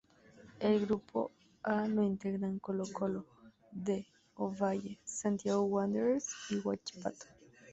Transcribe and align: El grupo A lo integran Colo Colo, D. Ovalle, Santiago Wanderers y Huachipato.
El 0.59 0.79
grupo 0.83 1.31
A 1.61 1.87
lo 1.87 2.01
integran 2.01 2.57
Colo 2.57 2.85
Colo, 2.91 3.27
D. 3.71 4.07
Ovalle, 4.33 4.99
Santiago 5.05 5.61
Wanderers 5.65 6.25
y 6.49 6.55
Huachipato. 6.57 7.25